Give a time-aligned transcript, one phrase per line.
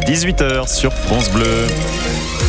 [0.00, 2.47] tous, 18h sur France Bleu.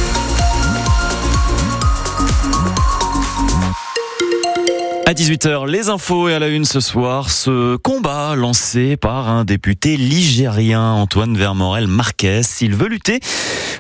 [5.10, 9.44] À 18h, les infos et à la une ce soir, ce combat lancé par un
[9.44, 12.42] député ligérien, Antoine Vermorel Marquez.
[12.62, 13.20] Il veut lutter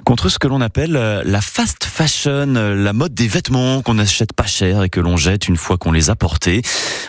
[0.05, 4.48] contre ce que l'on appelle la fast fashion, la mode des vêtements qu'on achète pas
[4.48, 6.64] cher et que l'on jette une fois qu'on les a portés.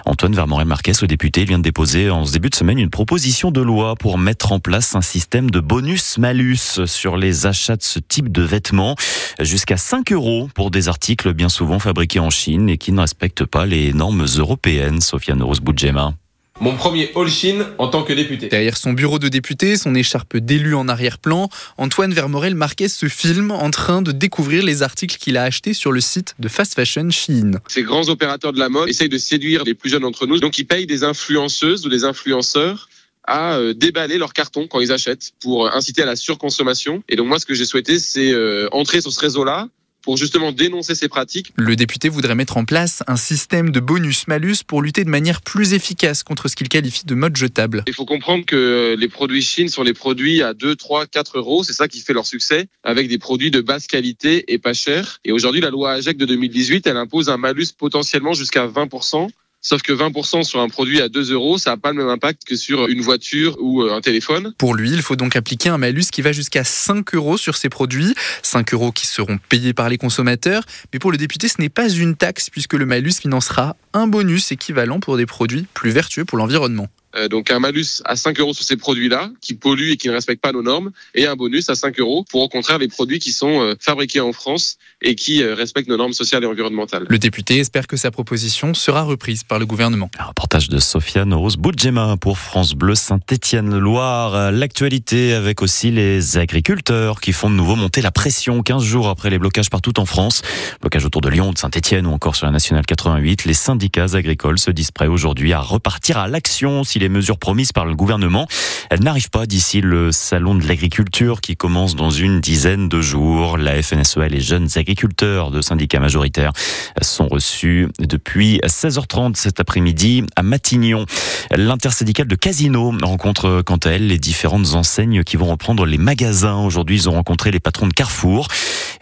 [0.05, 3.51] Antoine Vermorel Marquez, le député, vient de déposer en ce début de semaine une proposition
[3.51, 7.99] de loi pour mettre en place un système de bonus-malus sur les achats de ce
[7.99, 8.97] type de vêtements,
[9.39, 13.47] jusqu'à 5 euros pour des articles bien souvent fabriqués en Chine et qui ne respectent
[13.47, 16.15] pas les normes européennes, Sofiane Rose-Boudjema.
[16.61, 18.49] Mon premier all Chine en tant que député.
[18.49, 23.51] Derrière son bureau de député, son écharpe d'élu en arrière-plan, Antoine Vermorel Marquez se filme
[23.51, 27.09] en train de découvrir les articles qu'il a achetés sur le site de fast fashion
[27.09, 27.61] Chine.
[27.67, 30.59] Ces grands opérateurs de la mode essayent de séduire les plus jeunes d'entre nous, donc
[30.59, 32.91] ils payent des influenceuses ou des influenceurs
[33.25, 37.03] à euh, déballer leurs cartons quand ils achètent pour inciter à la surconsommation.
[37.09, 39.69] Et donc moi, ce que j'ai souhaité, c'est euh, entrer sur ce réseau-là
[40.03, 41.53] pour justement dénoncer ces pratiques.
[41.57, 45.73] Le député voudrait mettre en place un système de bonus-malus pour lutter de manière plus
[45.73, 47.85] efficace contre ce qu'il qualifie de mode jetable.
[47.87, 51.65] Il faut comprendre que les produits Chine sont les produits à 2, 3, 4 euros.
[51.65, 55.19] C'est ça qui fait leur succès, avec des produits de basse qualité et pas chers.
[55.25, 59.29] Et aujourd'hui, la loi AGEC de 2018, elle impose un malus potentiellement jusqu'à 20%.
[59.63, 62.45] Sauf que 20% sur un produit à 2 euros, ça n'a pas le même impact
[62.47, 64.55] que sur une voiture ou euh, un téléphone.
[64.57, 67.69] Pour lui, il faut donc appliquer un malus qui va jusqu'à 5 euros sur ces
[67.69, 68.15] produits.
[68.43, 70.65] 5 euros qui seront payés par les consommateurs.
[70.93, 74.51] Mais pour le député, ce n'est pas une taxe puisque le malus financera un bonus
[74.51, 76.89] équivalent pour des produits plus vertueux pour l'environnement.
[77.17, 80.13] Euh, donc un malus à 5 euros sur ces produits-là qui polluent et qui ne
[80.13, 83.19] respectent pas nos normes et un bonus à 5 euros pour au contraire les produits
[83.19, 87.07] qui sont euh, fabriqués en France et qui euh, respectent nos normes sociales et environnementales.
[87.09, 90.11] Le député espère que sa proposition sera reprise par le gouvernement.
[90.19, 94.53] Un reportage de Sofiane Rose Boudjema pour France Bleu Saint-Étienne-Loire.
[94.53, 99.31] L'actualité avec aussi les agriculteurs qui font de nouveau monter la pression 15 jours après
[99.31, 100.43] les blocages partout en France.
[100.81, 103.47] Blocage autour de Lyon, de Saint-Étienne ou encore sur la nationale 88.
[103.47, 107.73] Les syndicats agricoles se disent prêts aujourd'hui à repartir à l'action si les mesures promises
[107.73, 108.47] par le gouvernement,
[108.91, 113.59] elles n'arrivent pas d'ici le salon de l'agriculture qui commence dans une dizaine de jours.
[113.59, 116.53] La FNSEA et les jeunes agriculteurs de syndicats majoritaires
[117.01, 121.07] sont reçus depuis 16h30 cet après-midi à Matignon.
[121.51, 126.59] L'intersyndicale de Casino rencontre quant à elle les différentes enseignes qui vont reprendre les magasins.
[126.59, 128.49] Aujourd'hui, ils ont rencontré les patrons de Carrefour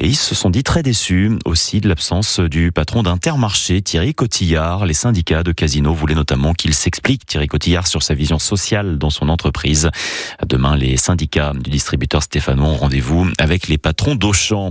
[0.00, 4.86] et ils se sont dit très déçus aussi de l'absence du patron d'Intermarché, Thierry Cotillard.
[4.86, 9.10] Les syndicats de Casino voulaient notamment qu'il s'explique, Thierry Cotillard, sur sa vision sociale dans
[9.10, 9.90] son entreprise.
[10.46, 14.70] Demain, les syndicats du distributeur Stéphano ont rendez-vous avec les patrons d'Auchan.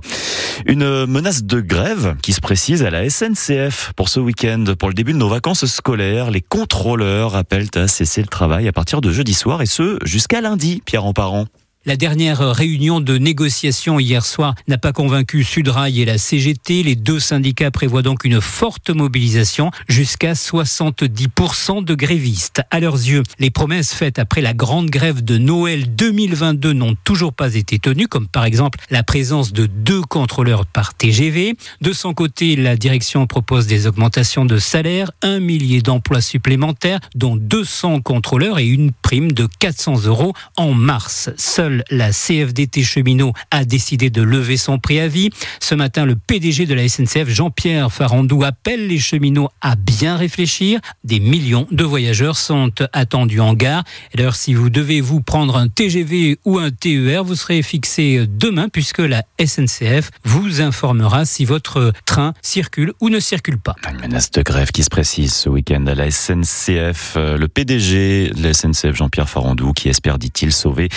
[0.65, 4.63] Une menace de grève qui se précise à la SNCF pour ce week-end.
[4.79, 8.71] Pour le début de nos vacances scolaires, les contrôleurs appellent à cesser le travail à
[8.71, 11.47] partir de jeudi soir et ce jusqu'à lundi, Pierre Emparent.
[11.87, 16.83] La dernière réunion de négociation hier soir n'a pas convaincu Sudrail et la CGT.
[16.83, 22.61] Les deux syndicats prévoient donc une forte mobilisation jusqu'à 70% de grévistes.
[22.71, 27.31] À leurs yeux, les promesses faites après la grande grève de Noël 2022 n'ont toujours
[27.31, 31.55] pas été tenues, comme par exemple la présence de deux contrôleurs par TGV.
[31.79, 37.37] De son côté, la direction propose des augmentations de salaire, un millier d'emplois supplémentaires, dont
[37.37, 41.29] 200 contrôleurs et une prime de 400 euros en mars.
[41.37, 45.29] Seul la CFDT cheminot a décidé de lever son préavis.
[45.59, 50.79] Ce matin, le PDG de la SNCF, Jean-Pierre Farandou, appelle les cheminots à bien réfléchir.
[51.03, 53.83] Des millions de voyageurs sont attendus en gare.
[54.15, 58.69] D'ailleurs, si vous devez vous prendre un TGV ou un TER, vous serez fixé demain
[58.69, 63.75] puisque la SNCF vous informera si votre train circule ou ne circule pas.
[63.89, 67.15] Une menace de grève qui se précise ce week-end à la SNCF.
[67.15, 70.89] Le PDG de la SNCF, Jean-Pierre Farandou, qui espère, dit-il, sauver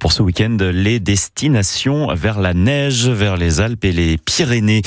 [0.00, 4.82] pour ce week-end les destinations vers la neige, vers les Alpes et les Pyrénées.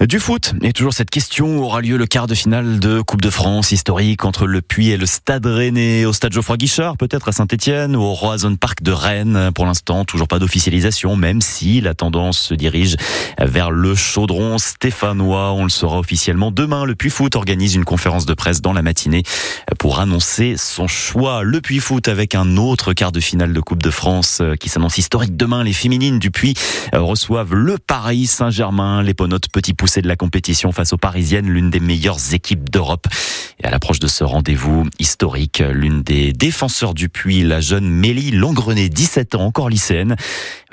[0.00, 3.30] Du foot, et toujours cette question, aura lieu le quart de finale de Coupe de
[3.30, 7.32] France historique entre le Puy et le Stade Rennais, au Stade Geoffroy Guichard, peut-être à
[7.32, 9.50] Saint-Etienne ou au Roison Park de Rennes.
[9.54, 12.96] Pour l'instant, toujours pas d'officialisation, même si la tendance se dirige
[13.40, 15.52] vers le chaudron stéphanois.
[15.52, 16.84] On le saura officiellement demain.
[16.84, 19.22] Le Puy Foot organise une conférence de presse dans la matinée
[19.78, 21.42] pour annoncer son choix.
[21.42, 24.83] Le Puy Foot avec un autre quart de finale de Coupe de France qui s'annonce
[24.88, 25.64] historique demain.
[25.64, 26.54] Les féminines du Puy
[26.94, 29.02] euh, reçoivent le Paris Saint-Germain.
[29.02, 33.06] Les ponotes petit poussé de la compétition face aux Parisiennes, l'une des meilleures équipes d'Europe.
[33.62, 38.30] Et à l'approche de ce rendez-vous historique, l'une des défenseurs du Puy, la jeune Mélie
[38.30, 40.16] Longrenet, 17 ans, encore lycéenne,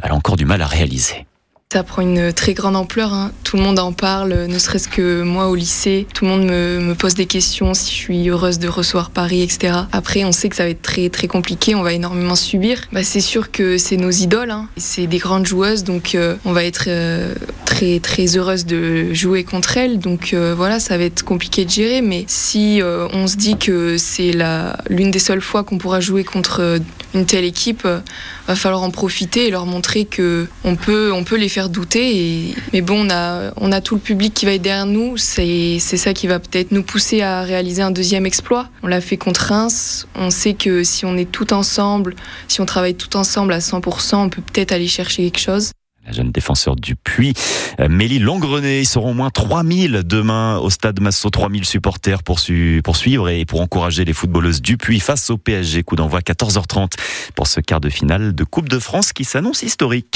[0.02, 1.25] elle a encore du mal à réaliser.
[1.73, 3.13] Ça prend une très grande ampleur.
[3.13, 3.31] Hein.
[3.45, 6.06] Tout le monde en parle, ne serait-ce que moi au lycée.
[6.13, 9.41] Tout le monde me, me, pose des questions si je suis heureuse de recevoir Paris,
[9.41, 9.73] etc.
[9.94, 11.73] Après, on sait que ça va être très très compliqué.
[11.73, 12.81] On va énormément subir.
[12.91, 14.51] Bah, c'est sûr que c'est nos idoles.
[14.51, 14.68] Hein.
[14.75, 17.33] C'est des grandes joueuses, donc euh, on va être euh,
[17.63, 19.97] très très heureuse de jouer contre elles.
[19.97, 22.01] Donc euh, voilà, ça va être compliqué de gérer.
[22.01, 24.33] Mais si on se dit que c'est
[24.89, 26.79] l'une des seules fois qu'on pourra jouer contre
[27.13, 27.88] une telle équipe,
[28.47, 32.56] va falloir en profiter et leur montrer que on peut, on peut les faire douter.
[32.74, 33.08] Mais bon,
[33.58, 35.18] on a, tout le public qui va être derrière nous.
[35.18, 38.69] C'est ça qui va peut-être nous pousser à réaliser un deuxième exploit.
[38.84, 40.08] On l'a fait contre Reims.
[40.16, 42.16] On sait que si on est tout ensemble,
[42.48, 45.72] si on travaille tout ensemble à 100%, on peut peut-être aller chercher quelque chose.
[46.06, 47.34] La jeune défenseur du Puy,
[47.88, 52.40] Mélie Langrenet, ils seront au moins 3000 demain au stade Massot, 3000 supporters pour,
[52.84, 55.84] pour suivre et pour encourager les footballeuses du Puy face au PSG.
[55.84, 56.94] Coup d'envoi 14h30
[57.36, 60.07] pour ce quart de finale de Coupe de France qui s'annonce historique.